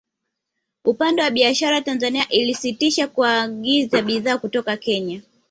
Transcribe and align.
Upande 0.85 1.21
wa 1.21 1.29
biashara 1.29 1.81
Tanzania 1.81 2.29
ilisitisha 2.29 3.07
kuagiza 3.07 4.01
bidhaa 4.01 4.37
kutoka 4.37 4.77
Kenya 4.77 5.21